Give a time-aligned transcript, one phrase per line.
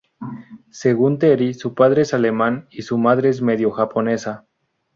[0.71, 4.47] Según Teri, su padre es alemán y su madre es medio-japonesa.